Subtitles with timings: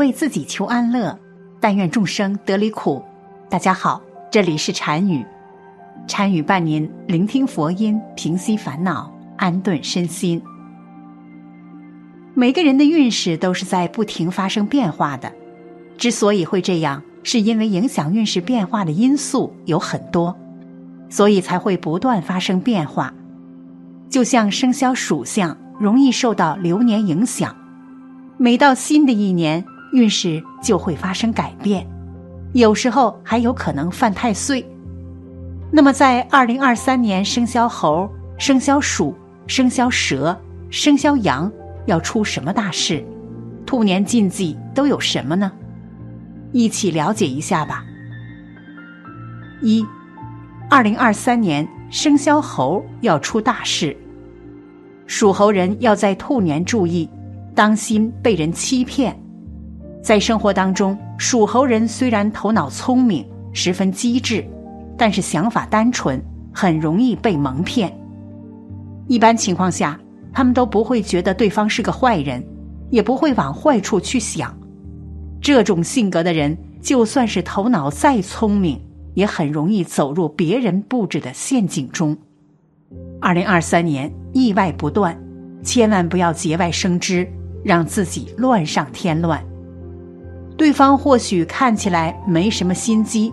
[0.00, 1.14] 为自己求安乐，
[1.60, 3.04] 但愿众生得离苦。
[3.50, 4.00] 大家好，
[4.30, 5.22] 这里是禅语，
[6.06, 10.40] 禅语伴您聆听佛音，平息烦恼，安顿身心。
[12.32, 15.30] 每个人的运势都是在不停发生变化的，
[15.98, 20.34] 之所以会这样，是因为影响运势变化的因素有很多，
[21.10, 23.12] 所以才会不断发生变化。
[24.08, 27.54] 就像生肖属相容易受到流年影响，
[28.38, 31.86] 每到新的一年，运势就会发生改变，
[32.52, 34.64] 有时候还有可能犯太岁。
[35.72, 39.14] 那么，在二零二三年，生肖猴、生肖鼠、
[39.46, 40.36] 生肖蛇、
[40.68, 41.50] 生肖羊
[41.86, 43.04] 要出什么大事？
[43.64, 45.52] 兔年禁忌都有什么呢？
[46.52, 47.84] 一起了解一下吧。
[49.62, 49.86] 一，
[50.68, 53.96] 二零二三年生肖猴要出大事，
[55.06, 57.08] 属猴人要在兔年注意，
[57.54, 59.16] 当心被人欺骗。
[60.02, 64.44] 在生活当中，属猴人虽然头脑聪明，十分机智。
[64.96, 67.90] 但是想法单纯，很容易被蒙骗。
[69.08, 69.98] 一般情况下，
[70.30, 72.44] 他们都不会觉得对方是个坏人，
[72.90, 74.54] 也不会往坏处去想。
[75.40, 78.78] 这种性格的人，就算是头脑再聪明，
[79.14, 82.14] 也很容易走入别人布置的陷阱中。
[83.22, 85.18] 二零二三年意外不断，
[85.62, 87.26] 千万不要节外生枝，
[87.64, 89.42] 让自己乱上添乱。
[90.60, 93.32] 对方或许看起来没什么心机。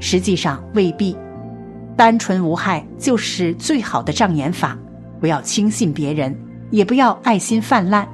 [0.00, 1.14] 实际上未必，
[1.98, 4.74] 单纯无害就是最好的障眼法。
[5.20, 6.34] 不要轻信别人，
[6.70, 8.08] 也不要爱心泛滥，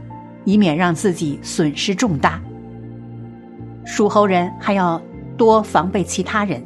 [0.44, 2.42] 以免让自己损失重大。
[3.84, 5.00] 属猴人还要
[5.36, 6.60] 多防备其他人。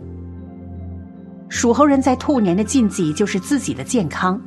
[1.50, 4.40] 属猴人在兔年的禁忌就是自己的健康。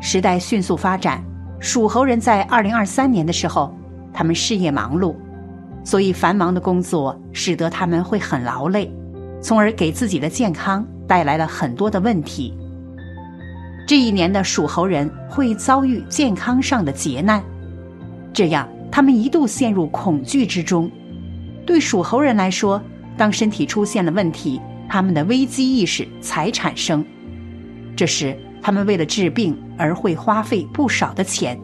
[0.00, 1.20] 时代迅速发展，
[1.58, 3.76] 属猴人在二零二三年的时候，
[4.12, 5.16] 他们事业忙碌，
[5.86, 8.92] 所以繁忙的工作使得他们会很劳累。
[9.40, 12.52] 从而给自己的健康带来了很多的问题。
[13.86, 17.40] 这一年的属猴人会遭遇健康上的劫难，
[18.32, 20.90] 这样他们一度陷入恐惧之中。
[21.64, 22.82] 对属猴人来说，
[23.16, 27.04] 当身体出现了问题，他们的危机意识才产生。
[27.94, 31.56] 这时，他们为了治病而会花费不少的钱，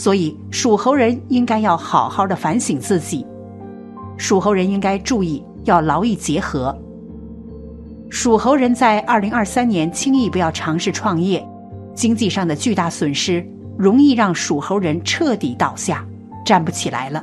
[0.00, 3.26] 所以属猴人应该要好好的反省自己。
[4.16, 6.74] 属猴人应该注意要劳逸结合。
[8.08, 11.46] 属猴人在二零二三年轻易不要尝试创业，
[11.94, 13.46] 经济上的巨大损失
[13.76, 16.02] 容易让属猴人彻底倒下，
[16.46, 17.22] 站不起来了。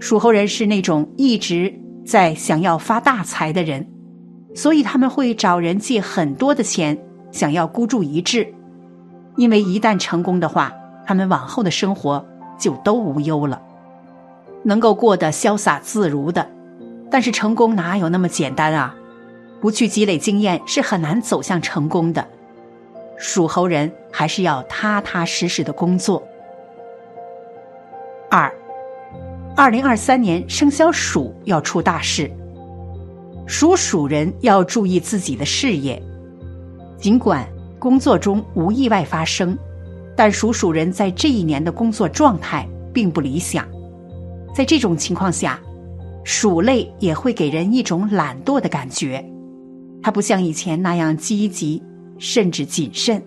[0.00, 1.72] 属猴人是那种一直
[2.04, 3.86] 在想要发大财的人，
[4.52, 6.98] 所以他们会找人借很多的钱，
[7.30, 8.52] 想要孤注一掷。
[9.36, 10.72] 因为一旦成功的话，
[11.06, 12.24] 他们往后的生活
[12.58, 13.60] 就都无忧了，
[14.62, 16.48] 能够过得潇洒自如的。
[17.10, 18.94] 但是成功哪有那么简单啊？
[19.60, 22.26] 不去积累经验是很难走向成功的。
[23.18, 26.22] 属猴人还是要踏踏实实的工作。
[28.30, 28.52] 二，
[29.54, 32.30] 二零二三年生肖鼠要出大事，
[33.46, 36.02] 属鼠人要注意自己的事业。
[36.98, 37.46] 尽管
[37.78, 39.56] 工作中无意外发生，
[40.16, 43.66] 但属鼠人在这一年的工作状态并不理想。
[44.54, 45.58] 在这种情况下，
[46.24, 49.24] 鼠类也会给人一种懒惰的感觉。
[50.02, 51.82] 他不像以前那样积极，
[52.18, 53.22] 甚至谨慎，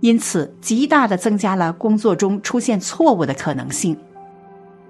[0.00, 3.96] 因此极大的增加了工作中出现错误的可能性，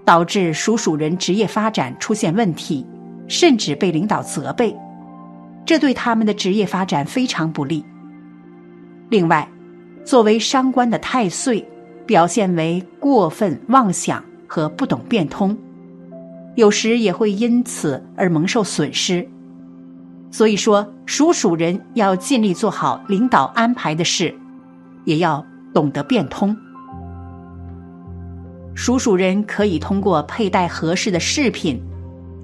[0.05, 2.85] 导致属鼠人职业发展出现问题，
[3.29, 4.77] 甚至被领导责备，
[5.65, 7.85] 这对他们的职业发展非常不利。
[9.09, 9.49] 另外，
[10.11, 11.65] 作为伤官的太岁，
[12.05, 15.57] 表现为过分妄想和不懂变通，
[16.57, 19.25] 有时也会因此而蒙受损失。
[20.29, 24.35] 所以说，属鼠人要尽力做好领导安排的事，
[25.05, 26.57] 也要懂得变通。
[28.75, 31.81] 属鼠人可以通过佩戴合适的饰品，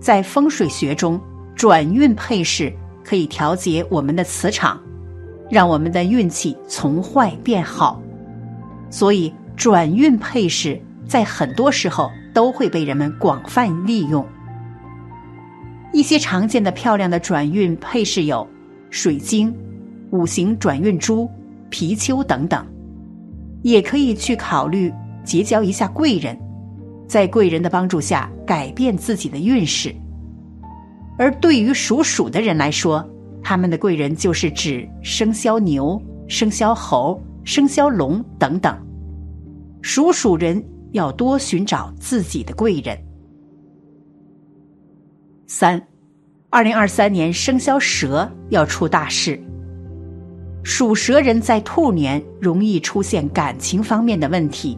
[0.01, 1.21] 在风水学中，
[1.57, 2.73] 转运配饰
[3.05, 4.81] 可以调节我们的磁场，
[5.51, 8.01] 让我们的运气从坏变好。
[8.91, 14.27] 所以，转运配饰在很多时候都会被人们广泛利用。
[15.93, 18.47] 一些常见的漂亮的转运配饰有
[18.91, 19.55] 水晶、
[20.11, 21.29] 五行转运珠、
[21.71, 22.65] 貔貅等等。
[23.63, 24.93] 也可以去考虑
[25.25, 26.39] 结交一下贵人，
[27.09, 29.93] 在贵人的帮助下改变自己的运势。
[31.19, 33.05] 而对于属鼠的人来说，
[33.49, 38.77] 他们的贵人就是指生肖牛、生肖猴、生肖龙等等。
[39.83, 40.61] 属鼠人
[40.91, 42.99] 要多寻找自己的贵人。
[45.47, 45.81] 三，
[46.51, 49.41] 二零二三年生肖蛇要出大事。
[50.65, 54.77] 属蛇人在兔年容易出现感情方面的问题。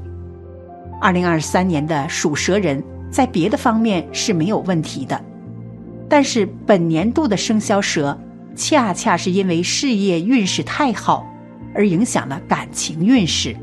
[1.00, 5.18] 二零二三年的属蛇人在别的方面是没有问题的，
[6.06, 8.14] 但是本年度的生肖蛇
[8.58, 11.24] 恰恰是因为事业运势太好，
[11.72, 13.54] 而影响了感情运势。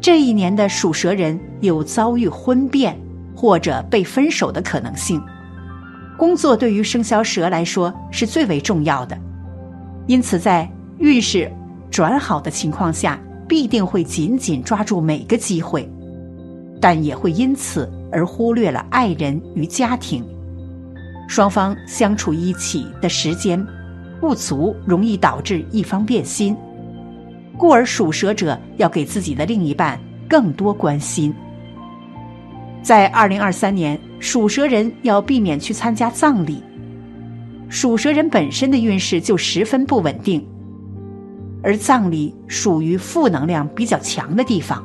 [0.00, 2.96] 这一年的属蛇人有遭遇婚变
[3.34, 5.20] 或者被分手的可能性。
[6.16, 9.18] 工作对于生肖蛇来说是最为重要的，
[10.06, 11.50] 因此在运势
[11.90, 15.90] 转好的情况下，必定会紧紧抓住每个机会，
[16.80, 20.24] 但也会因此而忽略了爱人与家庭。
[21.26, 23.64] 双方相处一起的时间
[24.20, 26.56] 不足，容易导致一方变心。
[27.56, 29.98] 故而属蛇者要给自己的另一半
[30.28, 31.32] 更多关心。
[32.82, 36.62] 在二零二三年，属蛇人要避免去参加葬礼。
[37.68, 40.46] 属蛇人本身的运势就十分不稳定，
[41.62, 44.84] 而葬礼属于负能量比较强的地方，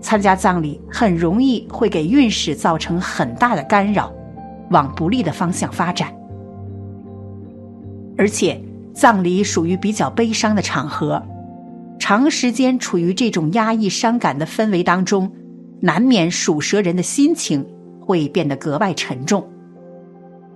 [0.00, 4.12] 参加葬礼很容易会给运势造成很大的干扰，
[4.70, 6.12] 往不利的方向发展。
[8.16, 8.60] 而且，
[8.92, 11.22] 葬礼属于比较悲伤的场合。
[11.98, 15.30] 长时间处于这种压抑、伤感的氛围当中，
[15.80, 17.66] 难免属蛇人的心情
[18.00, 19.46] 会变得格外沉重。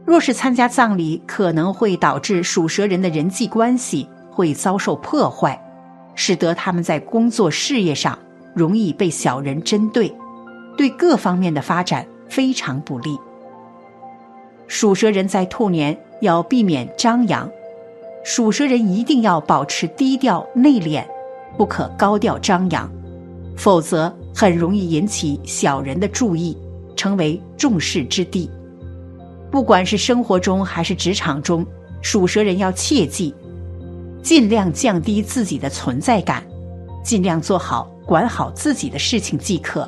[0.04, 5.60] 若是参加葬礼，可能会导致属蛇人的人际关系会遭受破坏，
[6.14, 8.18] 使得他们在工作事业上
[8.54, 10.12] 容易被小人针对，
[10.76, 13.18] 对各方面的发展非常不利。
[14.74, 17.46] 属蛇人在兔年要避免张扬，
[18.24, 21.04] 属蛇人一定要保持低调内敛。
[21.58, 22.90] 不可高调张扬，
[23.54, 26.56] 否则很容易引起小人的注意，
[26.96, 28.50] 成为众矢之的。
[29.50, 31.66] 不管是生活中还是职场中，
[32.00, 33.34] 属蛇人要切记，
[34.22, 36.42] 尽量降低自己的存在感，
[37.04, 39.86] 尽量做好管好自己的事情即可。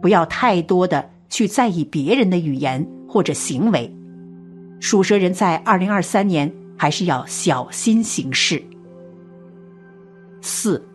[0.00, 3.92] 不要太多的去在意别人的语言或者行为。
[4.78, 8.62] 属蛇人在二零二三年还是要小心行事。
[10.40, 10.86] 四，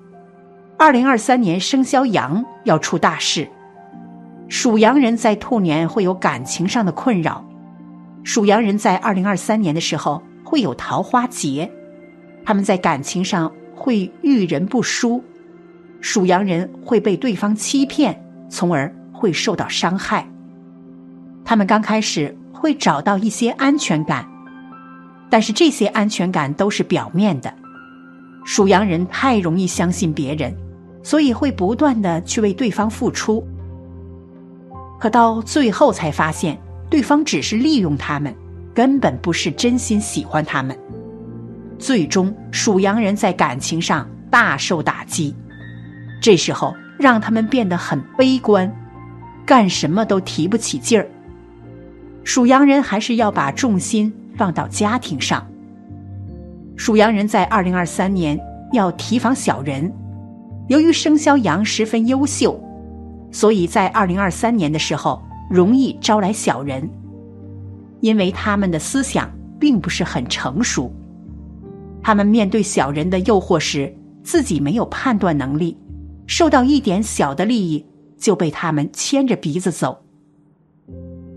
[0.77, 3.45] 二零二三年生肖羊要出大事。
[4.47, 7.43] 属羊人在兔年会有感情上的困扰。
[8.23, 11.69] 属羊人在二零二三年的时候会有桃花劫，
[12.45, 15.21] 他们在感情上会遇人不淑。
[15.99, 18.17] 属羊人会被对方欺骗，
[18.49, 20.25] 从而会受到伤害。
[21.53, 24.27] 他们刚开始会找到一些安全感，
[25.29, 27.53] 但是这些安全感都是表面的。
[28.43, 30.51] 属羊人太容易相信别人，
[31.03, 33.47] 所以会不断的去为对方付出，
[34.99, 38.35] 可到最后才发现，对方只是利用他们，
[38.73, 40.75] 根本不是真心喜欢他们。
[41.77, 45.35] 最终，属羊人在感情上大受打击，
[46.19, 48.75] 这时候让他们变得很悲观，
[49.45, 51.07] 干什么都提不起劲儿。
[52.23, 55.45] 属羊人还是要把重心放到家庭上。
[56.75, 58.39] 属羊人在二零二三年
[58.71, 59.91] 要提防小人，
[60.67, 62.59] 由于生肖羊十分优秀，
[63.31, 66.89] 所以在二零二三年的时候容易招来小人，
[67.99, 70.91] 因为他们的思想并不是很成熟，
[72.01, 75.77] 他们面对小人的诱惑时，自己没有判断能力，
[76.25, 77.85] 受到一点小的利益
[78.17, 80.02] 就被他们牵着鼻子走，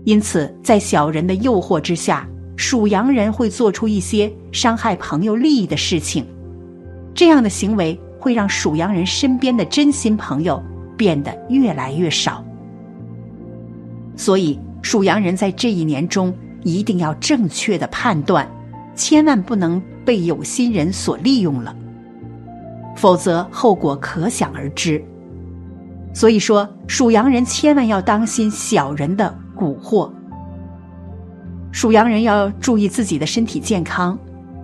[0.07, 2.25] 因此在小人的诱惑之下。
[2.55, 6.25] 属羊人会做出一些伤害朋友利益的事情，
[7.13, 10.59] 这样的行为会让属羊人身边的真心朋友
[10.97, 12.43] 变得越来越少。
[14.15, 16.33] 所以，属羊人在这一年中
[16.63, 18.49] 一定要正确的判断，
[18.95, 21.75] 千万不能被有心人所利用了，
[22.95, 24.99] 否则后果可想而知。
[26.11, 30.11] 所以说，属羊人千万要当心小人的蛊惑。
[31.71, 34.17] 属羊人要注意自己的身体健康，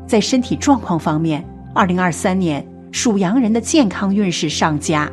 [0.07, 5.11] 在身体状况方面，二零二三年属羊人的健康运势上佳。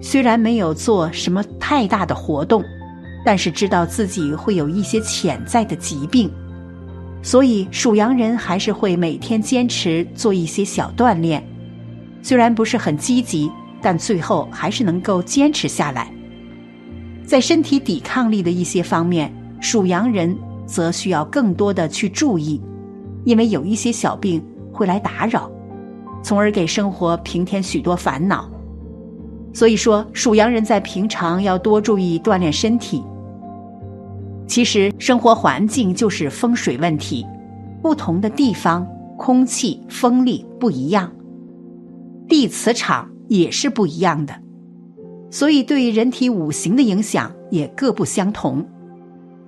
[0.00, 2.62] 虽然没有做什么太大的活动，
[3.24, 6.30] 但是知道自己会有一些潜在的疾病，
[7.22, 11.42] 所以属羊人还是会每天坚持做一些小锻炼。
[12.22, 13.50] 虽然不是很积极，
[13.80, 16.12] 但最后还是能够坚持下来。
[17.26, 22.62] 在身体抵抗力的一些方面，属羊人则需要更多的去注意，
[23.24, 24.40] 因为有一些小病
[24.72, 25.50] 会来打扰，
[26.22, 28.48] 从而给生活平添许多烦恼。
[29.52, 33.02] 所以说，属羊人在平常要多注意锻炼身体。
[34.46, 37.26] 其实，生活环境就是风水问题，
[37.82, 41.10] 不同的地方空气风力不一样，
[42.28, 44.45] 地磁场也是不一样的。
[45.30, 48.64] 所以，对人体五行的影响也各不相同。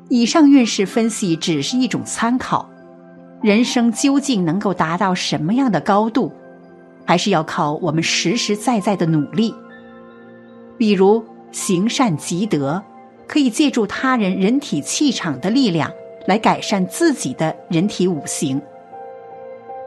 [0.08, 2.68] 以上运势分析只是一种参考，
[3.42, 6.32] 人生究竟能够达到什么样的高度，
[7.04, 9.54] 还是要靠我们实实在在的努力。
[10.76, 12.82] 比如行善积德，
[13.26, 15.90] 可以借助他人人体气场的力量
[16.26, 18.60] 来改善自己的人体五行。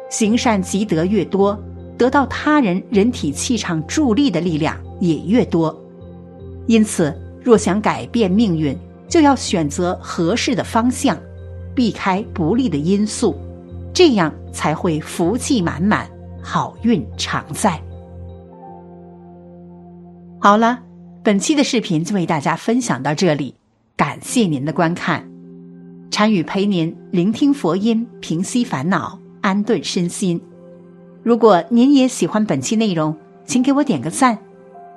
[0.09, 1.57] 行善积德越多，
[1.97, 5.77] 得到他人人体气场助力的力量也越多。
[6.67, 8.77] 因此，若想改变命运，
[9.09, 11.17] 就要选择合适的方向，
[11.75, 13.35] 避开不利的因素，
[13.93, 16.09] 这样才会福气满满，
[16.41, 17.77] 好运常在。
[20.39, 20.79] 好了，
[21.21, 23.55] 本期的视频就为大家分享到这里，
[23.97, 25.29] 感谢您的观看。
[26.09, 30.41] 禅语陪您聆听佛音，平息烦恼，安顿身心。
[31.23, 33.15] 如果您也喜欢本期内容，
[33.45, 34.37] 请给我点个赞，